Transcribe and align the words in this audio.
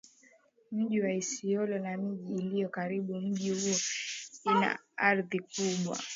mji 0.71 1.01
wa 1.01 1.13
Isiolo 1.13 1.79
na 1.79 1.97
miji 1.97 2.33
iliyo 2.35 2.69
karibu 2.69 3.13
na 3.13 3.21
mji 3.21 3.49
huo 3.51 3.77
ina 4.55 4.79
ardhi 4.97 5.39
kubwa 5.39 5.97